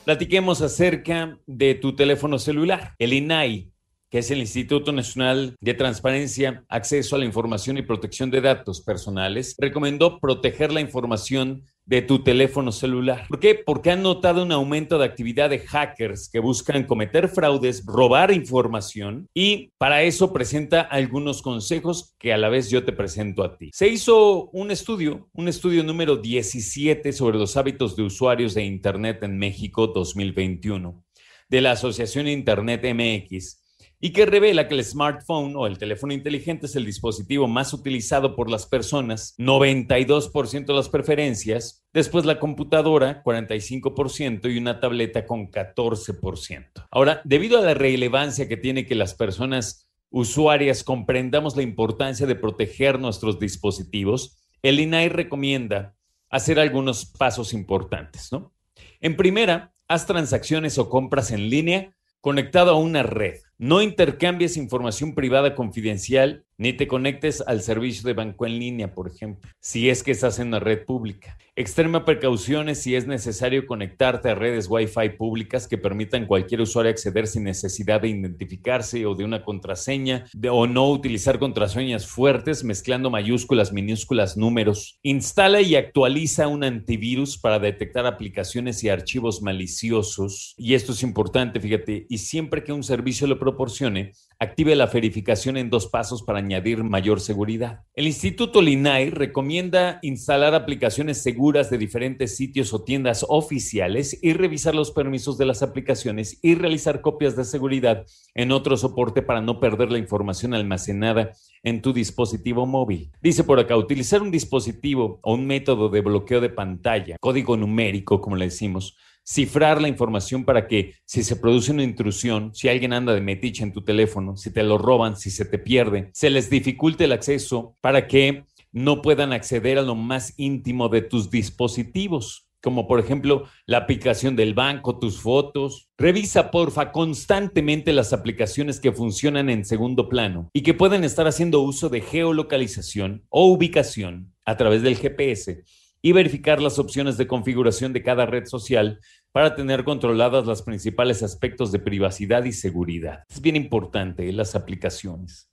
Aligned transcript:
Platiquemos 0.04 0.60
acerca 0.60 1.38
de 1.46 1.76
tu 1.76 1.94
teléfono 1.94 2.40
celular. 2.40 2.96
El 2.98 3.12
INAI, 3.12 3.70
que 4.10 4.18
es 4.18 4.32
el 4.32 4.38
Instituto 4.38 4.90
Nacional 4.90 5.54
de 5.60 5.74
Transparencia, 5.74 6.64
Acceso 6.68 7.14
a 7.14 7.20
la 7.20 7.26
Información 7.26 7.78
y 7.78 7.82
Protección 7.82 8.32
de 8.32 8.40
Datos 8.40 8.80
Personales, 8.80 9.54
recomendó 9.56 10.18
proteger 10.18 10.72
la 10.72 10.80
información 10.80 11.62
de 11.88 12.02
tu 12.02 12.22
teléfono 12.22 12.70
celular. 12.70 13.24
¿Por 13.28 13.40
qué? 13.40 13.54
Porque 13.54 13.90
han 13.90 14.02
notado 14.02 14.42
un 14.42 14.52
aumento 14.52 14.98
de 14.98 15.06
actividad 15.06 15.48
de 15.48 15.60
hackers 15.60 16.28
que 16.28 16.38
buscan 16.38 16.84
cometer 16.84 17.28
fraudes, 17.28 17.82
robar 17.86 18.30
información 18.30 19.26
y 19.32 19.72
para 19.78 20.02
eso 20.02 20.34
presenta 20.34 20.82
algunos 20.82 21.40
consejos 21.40 22.14
que 22.18 22.34
a 22.34 22.36
la 22.36 22.50
vez 22.50 22.68
yo 22.68 22.84
te 22.84 22.92
presento 22.92 23.42
a 23.42 23.56
ti. 23.56 23.70
Se 23.72 23.88
hizo 23.88 24.50
un 24.50 24.70
estudio, 24.70 25.30
un 25.32 25.48
estudio 25.48 25.82
número 25.82 26.16
17 26.16 27.10
sobre 27.14 27.38
los 27.38 27.56
hábitos 27.56 27.96
de 27.96 28.02
usuarios 28.02 28.52
de 28.52 28.64
Internet 28.64 29.22
en 29.22 29.38
México 29.38 29.86
2021 29.86 31.02
de 31.48 31.60
la 31.62 31.72
Asociación 31.72 32.28
Internet 32.28 32.84
MX 32.84 33.62
y 34.00 34.10
que 34.12 34.26
revela 34.26 34.68
que 34.68 34.74
el 34.74 34.84
smartphone 34.84 35.54
o 35.56 35.66
el 35.66 35.78
teléfono 35.78 36.12
inteligente 36.12 36.66
es 36.66 36.76
el 36.76 36.84
dispositivo 36.84 37.48
más 37.48 37.72
utilizado 37.72 38.36
por 38.36 38.48
las 38.48 38.66
personas, 38.66 39.34
92% 39.38 40.66
de 40.66 40.74
las 40.74 40.88
preferencias, 40.88 41.84
después 41.92 42.24
la 42.24 42.38
computadora, 42.38 43.22
45% 43.24 44.52
y 44.52 44.58
una 44.58 44.80
tableta 44.80 45.26
con 45.26 45.50
14%. 45.50 46.86
Ahora, 46.90 47.20
debido 47.24 47.58
a 47.58 47.62
la 47.62 47.74
relevancia 47.74 48.48
que 48.48 48.56
tiene 48.56 48.86
que 48.86 48.94
las 48.94 49.14
personas 49.14 49.88
usuarias 50.10 50.84
comprendamos 50.84 51.56
la 51.56 51.62
importancia 51.62 52.26
de 52.26 52.36
proteger 52.36 52.98
nuestros 52.98 53.38
dispositivos, 53.38 54.38
el 54.62 54.80
INAI 54.80 55.08
recomienda 55.08 55.96
hacer 56.30 56.60
algunos 56.60 57.06
pasos 57.06 57.52
importantes, 57.52 58.30
¿no? 58.32 58.52
En 59.00 59.16
primera, 59.16 59.74
haz 59.88 60.06
transacciones 60.06 60.78
o 60.78 60.88
compras 60.88 61.30
en 61.30 61.50
línea 61.50 61.94
conectado 62.20 62.72
a 62.72 62.78
una 62.78 63.02
red. 63.02 63.40
No 63.58 63.82
intercambies 63.82 64.56
información 64.56 65.14
privada 65.14 65.56
confidencial 65.56 66.44
ni 66.58 66.72
te 66.72 66.88
conectes 66.88 67.42
al 67.46 67.62
servicio 67.62 68.06
de 68.06 68.14
banco 68.14 68.44
en 68.44 68.58
línea, 68.58 68.92
por 68.92 69.08
ejemplo, 69.08 69.48
si 69.60 69.88
es 69.88 70.02
que 70.02 70.10
estás 70.10 70.40
en 70.40 70.48
una 70.48 70.58
red 70.58 70.84
pública. 70.84 71.38
Extrema 71.54 72.04
precauciones 72.04 72.82
si 72.82 72.94
es 72.94 73.06
necesario 73.06 73.66
conectarte 73.66 74.30
a 74.30 74.34
redes 74.34 74.68
Wi-Fi 74.68 75.10
públicas 75.16 75.66
que 75.66 75.76
permitan 75.76 76.26
cualquier 76.26 76.60
usuario 76.60 76.90
acceder 76.90 77.26
sin 77.26 77.44
necesidad 77.44 78.00
de 78.00 78.08
identificarse 78.08 79.06
o 79.06 79.14
de 79.16 79.24
una 79.24 79.44
contraseña 79.44 80.26
o 80.50 80.66
no 80.68 80.88
utilizar 80.90 81.40
contraseñas 81.40 82.06
fuertes 82.06 82.62
mezclando 82.62 83.10
mayúsculas, 83.10 83.72
minúsculas, 83.72 84.36
números. 84.36 84.98
Instala 85.02 85.60
y 85.60 85.74
actualiza 85.74 86.46
un 86.46 86.62
antivirus 86.62 87.38
para 87.38 87.58
detectar 87.58 88.06
aplicaciones 88.06 88.84
y 88.84 88.88
archivos 88.88 89.42
maliciosos. 89.42 90.54
Y 90.56 90.74
esto 90.74 90.92
es 90.92 91.02
importante, 91.02 91.58
fíjate, 91.58 92.06
y 92.08 92.18
siempre 92.18 92.62
que 92.62 92.72
un 92.72 92.84
servicio 92.84 93.26
lo 93.26 93.38
proporcione, 93.38 94.12
active 94.40 94.76
la 94.76 94.86
verificación 94.86 95.56
en 95.56 95.68
dos 95.68 95.88
pasos 95.88 96.22
para 96.22 96.38
añadir 96.38 96.84
mayor 96.84 97.20
seguridad. 97.20 97.84
El 97.94 98.06
Instituto 98.06 98.62
Linai 98.62 99.10
recomienda 99.10 99.98
instalar 100.02 100.54
aplicaciones 100.54 101.20
seguras 101.22 101.70
de 101.70 101.78
diferentes 101.78 102.36
sitios 102.36 102.72
o 102.72 102.84
tiendas 102.84 103.26
oficiales 103.28 104.16
y 104.22 104.34
revisar 104.34 104.76
los 104.76 104.92
permisos 104.92 105.38
de 105.38 105.46
las 105.46 105.62
aplicaciones 105.62 106.38
y 106.40 106.54
realizar 106.54 107.00
copias 107.00 107.34
de 107.34 107.44
seguridad 107.44 108.06
en 108.34 108.52
otro 108.52 108.76
soporte 108.76 109.22
para 109.22 109.40
no 109.40 109.58
perder 109.58 109.90
la 109.90 109.98
información 109.98 110.54
almacenada 110.54 111.32
en 111.64 111.82
tu 111.82 111.92
dispositivo 111.92 112.64
móvil. 112.64 113.10
Dice 113.20 113.42
por 113.42 113.58
acá, 113.58 113.76
utilizar 113.76 114.22
un 114.22 114.30
dispositivo 114.30 115.18
o 115.22 115.34
un 115.34 115.48
método 115.48 115.88
de 115.88 116.00
bloqueo 116.00 116.40
de 116.40 116.50
pantalla, 116.50 117.16
código 117.20 117.56
numérico, 117.56 118.20
como 118.20 118.36
le 118.36 118.44
decimos, 118.44 118.96
cifrar 119.28 119.82
la 119.82 119.88
información 119.88 120.44
para 120.44 120.66
que 120.66 120.94
si 121.04 121.22
se 121.22 121.36
produce 121.36 121.70
una 121.70 121.82
intrusión, 121.82 122.54
si 122.54 122.68
alguien 122.68 122.94
anda 122.94 123.12
de 123.12 123.20
metiche 123.20 123.62
en 123.62 123.74
tu 123.74 123.82
teléfono, 123.84 124.38
si 124.38 124.50
te 124.50 124.62
lo 124.62 124.78
roban, 124.78 125.18
si 125.18 125.30
se 125.30 125.44
te 125.44 125.58
pierde, 125.58 126.08
se 126.14 126.30
les 126.30 126.48
dificulte 126.48 127.04
el 127.04 127.12
acceso 127.12 127.76
para 127.82 128.06
que 128.06 128.44
no 128.72 129.02
puedan 129.02 129.34
acceder 129.34 129.78
a 129.78 129.82
lo 129.82 129.94
más 129.94 130.32
íntimo 130.38 130.88
de 130.88 131.02
tus 131.02 131.30
dispositivos, 131.30 132.48
como 132.62 132.88
por 132.88 133.00
ejemplo 133.00 133.44
la 133.66 133.78
aplicación 133.78 134.34
del 134.34 134.54
banco, 134.54 134.98
tus 134.98 135.20
fotos. 135.20 135.90
Revisa, 135.98 136.50
porfa, 136.50 136.90
constantemente 136.90 137.92
las 137.92 138.14
aplicaciones 138.14 138.80
que 138.80 138.92
funcionan 138.92 139.50
en 139.50 139.66
segundo 139.66 140.08
plano 140.08 140.48
y 140.54 140.62
que 140.62 140.72
pueden 140.72 141.04
estar 141.04 141.26
haciendo 141.26 141.60
uso 141.60 141.90
de 141.90 142.00
geolocalización 142.00 143.26
o 143.28 143.46
ubicación 143.46 144.32
a 144.46 144.56
través 144.56 144.82
del 144.82 144.96
GPS 144.96 145.64
y 146.02 146.12
verificar 146.12 146.60
las 146.60 146.78
opciones 146.78 147.16
de 147.16 147.26
configuración 147.26 147.92
de 147.92 148.02
cada 148.02 148.26
red 148.26 148.46
social 148.46 149.00
para 149.32 149.54
tener 149.54 149.84
controladas 149.84 150.46
los 150.46 150.62
principales 150.62 151.22
aspectos 151.22 151.72
de 151.72 151.78
privacidad 151.78 152.44
y 152.44 152.52
seguridad. 152.52 153.24
Es 153.28 153.40
bien 153.40 153.56
importante 153.56 154.32
las 154.32 154.54
aplicaciones. 154.54 155.48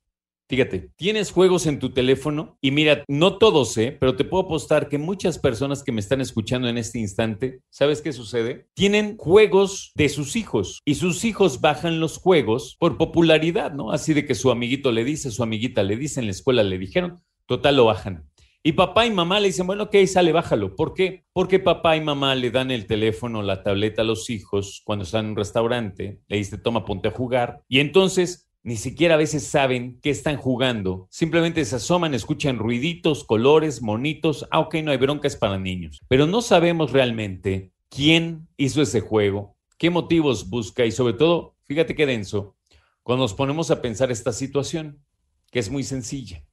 Fíjate, 0.47 0.91
tienes 0.95 1.31
juegos 1.31 1.65
en 1.65 1.79
tu 1.79 1.91
teléfono 1.91 2.59
y 2.61 2.69
mira, 2.69 3.03
no 3.07 3.39
todos 3.39 3.73
sé, 3.73 3.91
pero 3.99 4.15
te 4.15 4.23
puedo 4.23 4.43
apostar 4.43 4.89
que 4.89 4.99
muchas 4.99 5.39
personas 5.39 5.81
que 5.81 5.91
me 5.91 5.99
están 5.99 6.21
escuchando 6.21 6.67
en 6.67 6.77
este 6.77 6.99
instante, 6.99 7.61
¿sabes 7.71 8.03
qué 8.03 8.13
sucede? 8.13 8.67
Tienen 8.75 9.17
juegos 9.17 9.91
de 9.95 10.07
sus 10.07 10.35
hijos 10.35 10.81
y 10.85 10.95
sus 10.95 11.25
hijos 11.25 11.61
bajan 11.61 11.99
los 11.99 12.19
juegos 12.19 12.75
por 12.79 12.99
popularidad, 12.99 13.73
¿no? 13.73 13.91
Así 13.91 14.13
de 14.13 14.27
que 14.27 14.35
su 14.35 14.51
amiguito 14.51 14.91
le 14.91 15.03
dice, 15.03 15.31
su 15.31 15.41
amiguita 15.41 15.81
le 15.81 15.97
dice, 15.97 16.19
en 16.19 16.27
la 16.27 16.31
escuela 16.31 16.61
le 16.61 16.77
dijeron, 16.77 17.23
total 17.47 17.77
lo 17.77 17.85
bajan. 17.85 18.29
Y 18.67 18.71
papá 18.71 19.05
y 19.05 19.11
mamá 19.11 19.39
le 19.39 19.49
dicen, 19.49 19.67
bueno, 19.67 19.83
ok, 19.83 19.95
sale, 20.07 20.31
bájalo. 20.31 20.75
¿Por 20.75 20.95
qué? 20.95 21.23
Porque 21.33 21.59
papá 21.59 21.97
y 21.97 22.01
mamá 22.01 22.33
le 22.33 22.49
dan 22.49 22.71
el 22.71 22.87
teléfono, 22.87 23.43
la 23.43 23.61
tableta 23.61 24.01
a 24.01 24.05
los 24.05 24.31
hijos 24.31 24.81
cuando 24.83 25.03
están 25.03 25.25
en 25.25 25.31
un 25.31 25.37
restaurante, 25.37 26.19
le 26.27 26.37
dice, 26.37 26.57
toma, 26.57 26.83
ponte 26.83 27.09
a 27.09 27.11
jugar. 27.11 27.61
Y 27.67 27.79
entonces 27.79 28.49
ni 28.63 28.75
siquiera 28.75 29.13
a 29.13 29.19
veces 29.19 29.45
saben 29.45 29.99
qué 30.01 30.09
están 30.09 30.37
jugando. 30.37 31.07
Simplemente 31.11 31.63
se 31.63 31.75
asoman, 31.75 32.15
escuchan 32.15 32.57
ruiditos, 32.57 33.23
colores, 33.23 33.83
monitos. 33.83 34.47
Ah, 34.49 34.61
ok, 34.61 34.77
no 34.83 34.89
hay 34.89 34.97
broncas 34.97 35.35
para 35.35 35.59
niños. 35.59 35.99
Pero 36.07 36.25
no 36.25 36.41
sabemos 36.41 36.91
realmente 36.91 37.71
quién 37.89 38.47
hizo 38.57 38.81
ese 38.81 38.99
juego, 38.99 39.55
qué 39.77 39.91
motivos 39.91 40.49
busca 40.49 40.87
y 40.87 40.91
sobre 40.91 41.13
todo, 41.13 41.55
fíjate 41.65 41.93
qué 41.93 42.07
denso, 42.07 42.55
cuando 43.03 43.25
nos 43.25 43.35
ponemos 43.35 43.69
a 43.69 43.79
pensar 43.79 44.11
esta 44.11 44.31
situación, 44.31 45.05
que 45.51 45.59
es 45.59 45.69
muy 45.69 45.83
sencilla. 45.83 46.43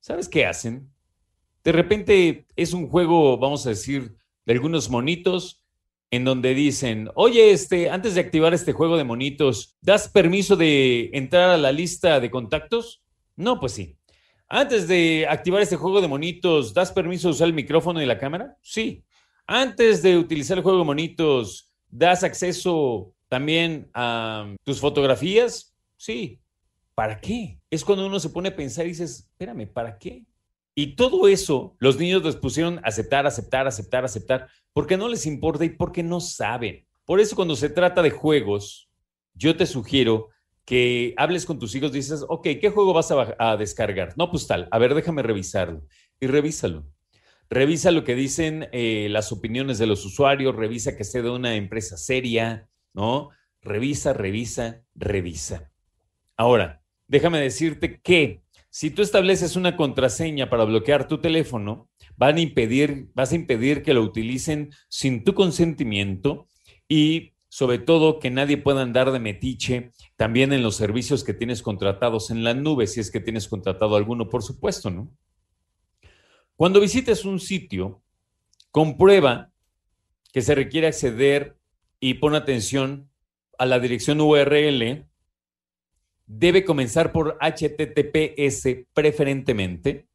¿Sabes 0.00 0.26
qué 0.26 0.46
hacen? 0.46 0.90
De 1.64 1.72
repente 1.72 2.46
es 2.56 2.72
un 2.72 2.88
juego, 2.88 3.38
vamos 3.38 3.66
a 3.66 3.70
decir, 3.70 4.16
de 4.46 4.52
algunos 4.52 4.88
monitos 4.90 5.64
en 6.10 6.24
donde 6.24 6.54
dicen, 6.54 7.08
oye, 7.14 7.52
este, 7.52 7.88
antes 7.88 8.14
de 8.14 8.20
activar 8.20 8.52
este 8.52 8.72
juego 8.72 8.96
de 8.96 9.04
monitos, 9.04 9.76
¿das 9.80 10.08
permiso 10.08 10.56
de 10.56 11.10
entrar 11.12 11.50
a 11.50 11.58
la 11.58 11.70
lista 11.70 12.18
de 12.18 12.30
contactos? 12.30 13.02
No, 13.36 13.60
pues 13.60 13.72
sí. 13.72 13.96
Antes 14.48 14.88
de 14.88 15.26
activar 15.28 15.62
este 15.62 15.76
juego 15.76 16.00
de 16.00 16.08
monitos, 16.08 16.74
¿das 16.74 16.90
permiso 16.90 17.28
de 17.28 17.34
usar 17.34 17.46
el 17.46 17.54
micrófono 17.54 18.02
y 18.02 18.06
la 18.06 18.18
cámara? 18.18 18.56
Sí. 18.60 19.04
Antes 19.46 20.02
de 20.02 20.18
utilizar 20.18 20.58
el 20.58 20.64
juego 20.64 20.78
de 20.78 20.84
monitos, 20.84 21.72
¿das 21.88 22.24
acceso 22.24 23.14
también 23.28 23.88
a 23.94 24.52
tus 24.64 24.80
fotografías? 24.80 25.76
Sí. 25.96 26.40
¿Para 26.96 27.20
qué? 27.20 27.60
Es 27.70 27.84
cuando 27.84 28.06
uno 28.06 28.18
se 28.18 28.30
pone 28.30 28.48
a 28.48 28.56
pensar 28.56 28.86
y 28.86 28.90
dices, 28.90 29.28
espérame, 29.30 29.68
¿para 29.72 29.96
qué? 29.96 30.24
Y 30.80 30.96
todo 30.96 31.28
eso, 31.28 31.76
los 31.78 31.98
niños 31.98 32.24
les 32.24 32.36
pusieron 32.36 32.80
aceptar, 32.84 33.26
aceptar, 33.26 33.66
aceptar, 33.66 34.02
aceptar, 34.02 34.48
porque 34.72 34.96
no 34.96 35.10
les 35.10 35.26
importa 35.26 35.62
y 35.62 35.68
porque 35.68 36.02
no 36.02 36.20
saben. 36.20 36.86
Por 37.04 37.20
eso 37.20 37.36
cuando 37.36 37.54
se 37.54 37.68
trata 37.68 38.00
de 38.00 38.10
juegos, 38.10 38.88
yo 39.34 39.54
te 39.54 39.66
sugiero 39.66 40.30
que 40.64 41.12
hables 41.18 41.44
con 41.44 41.58
tus 41.58 41.74
hijos, 41.74 41.92
dices, 41.92 42.24
ok, 42.26 42.44
¿qué 42.58 42.70
juego 42.70 42.94
vas 42.94 43.10
a, 43.10 43.58
descargar? 43.58 44.14
No, 44.16 44.30
pues 44.30 44.46
tal, 44.46 44.68
a 44.70 44.78
ver, 44.78 44.94
déjame 44.94 45.22
revisarlo. 45.22 45.82
Y 46.18 46.28
revísalo. 46.28 46.86
Revisa 47.50 47.90
lo 47.90 48.02
que 48.02 48.14
dicen 48.14 48.70
eh, 48.72 49.08
las 49.10 49.32
opiniones 49.32 49.76
de 49.76 49.86
los 49.86 50.06
usuarios, 50.06 50.56
revisa 50.56 50.96
que 50.96 51.04
sea 51.04 51.20
de 51.20 51.28
una 51.28 51.56
empresa 51.56 51.98
seria, 51.98 52.70
¿no? 52.94 53.28
Revisa, 53.60 54.14
revisa, 54.14 54.82
revisa. 54.94 55.70
Ahora, 56.38 56.82
déjame 57.06 57.38
decirte 57.38 58.00
que 58.00 58.40
si 58.70 58.90
tú 58.90 59.02
estableces 59.02 59.56
una 59.56 59.76
contraseña 59.76 60.48
para 60.48 60.64
bloquear 60.64 61.08
tu 61.08 61.20
teléfono, 61.20 61.88
van 62.16 62.36
a 62.36 62.40
impedir, 62.40 63.08
vas 63.14 63.32
a 63.32 63.34
impedir 63.34 63.82
que 63.82 63.94
lo 63.94 64.02
utilicen 64.02 64.70
sin 64.88 65.24
tu 65.24 65.34
consentimiento 65.34 66.46
y 66.88 67.34
sobre 67.48 67.78
todo 67.78 68.20
que 68.20 68.30
nadie 68.30 68.56
pueda 68.56 68.82
andar 68.82 69.10
de 69.10 69.18
metiche 69.18 69.90
también 70.16 70.52
en 70.52 70.62
los 70.62 70.76
servicios 70.76 71.24
que 71.24 71.34
tienes 71.34 71.62
contratados 71.62 72.30
en 72.30 72.44
la 72.44 72.54
nube, 72.54 72.86
si 72.86 73.00
es 73.00 73.10
que 73.10 73.18
tienes 73.18 73.48
contratado 73.48 73.96
alguno, 73.96 74.28
por 74.28 74.42
supuesto, 74.44 74.88
¿no? 74.88 75.10
Cuando 76.54 76.78
visites 76.78 77.24
un 77.24 77.40
sitio, 77.40 78.02
comprueba 78.70 79.50
que 80.32 80.42
se 80.42 80.54
requiere 80.54 80.86
acceder 80.86 81.56
y 81.98 82.14
pon 82.14 82.34
atención 82.34 83.10
a 83.58 83.66
la 83.66 83.80
dirección 83.80 84.20
URL. 84.20 85.06
Debe 86.32 86.64
comenzar 86.64 87.10
por 87.10 87.36
HTTPS 87.40 88.86
preferentemente, 88.94 90.06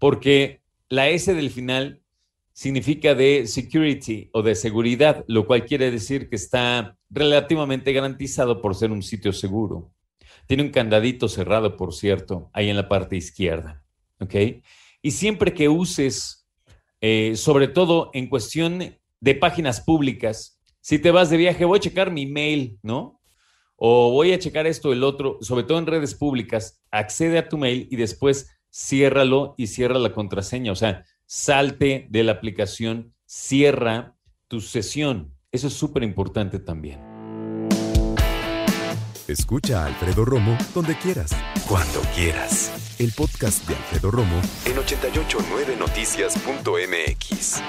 porque 0.00 0.60
la 0.88 1.08
S 1.08 1.32
del 1.32 1.50
final 1.50 2.02
significa 2.52 3.14
de 3.14 3.46
security 3.46 4.28
o 4.32 4.42
de 4.42 4.56
seguridad, 4.56 5.24
lo 5.28 5.46
cual 5.46 5.64
quiere 5.64 5.92
decir 5.92 6.28
que 6.28 6.34
está 6.34 6.98
relativamente 7.10 7.92
garantizado 7.92 8.60
por 8.60 8.74
ser 8.74 8.90
un 8.90 9.04
sitio 9.04 9.32
seguro. 9.32 9.92
Tiene 10.48 10.64
un 10.64 10.70
candadito 10.70 11.28
cerrado, 11.28 11.76
por 11.76 11.94
cierto, 11.94 12.50
ahí 12.52 12.68
en 12.68 12.76
la 12.76 12.88
parte 12.88 13.14
izquierda. 13.14 13.84
¿Ok? 14.18 14.34
Y 15.00 15.12
siempre 15.12 15.54
que 15.54 15.68
uses, 15.68 16.48
eh, 17.00 17.36
sobre 17.36 17.68
todo 17.68 18.10
en 18.14 18.28
cuestión 18.28 18.96
de 19.20 19.34
páginas 19.36 19.80
públicas, 19.80 20.60
si 20.80 20.98
te 20.98 21.12
vas 21.12 21.30
de 21.30 21.36
viaje, 21.36 21.64
voy 21.64 21.78
a 21.78 21.82
checar 21.82 22.10
mi 22.10 22.26
mail, 22.26 22.80
¿no? 22.82 23.21
O 23.84 24.12
voy 24.12 24.32
a 24.32 24.38
checar 24.38 24.68
esto 24.68 24.92
el 24.92 25.02
otro, 25.02 25.38
sobre 25.40 25.64
todo 25.64 25.78
en 25.78 25.88
redes 25.88 26.14
públicas, 26.14 26.80
accede 26.92 27.38
a 27.38 27.48
tu 27.48 27.58
mail 27.58 27.88
y 27.90 27.96
después 27.96 28.56
ciérralo 28.72 29.56
y 29.58 29.66
cierra 29.66 29.98
la 29.98 30.12
contraseña. 30.12 30.70
O 30.70 30.76
sea, 30.76 31.04
salte 31.26 32.06
de 32.08 32.22
la 32.22 32.30
aplicación, 32.30 33.12
cierra 33.26 34.14
tu 34.46 34.60
sesión. 34.60 35.34
Eso 35.50 35.66
es 35.66 35.72
súper 35.72 36.04
importante 36.04 36.60
también. 36.60 37.00
Escucha 39.26 39.82
a 39.82 39.86
Alfredo 39.86 40.24
Romo 40.24 40.56
donde 40.72 40.96
quieras. 40.96 41.32
Cuando 41.66 42.02
quieras. 42.14 42.94
El 43.00 43.10
podcast 43.10 43.66
de 43.66 43.74
Alfredo 43.74 44.12
Romo 44.12 44.40
en 44.64 44.76
889noticias.mx. 44.76 47.62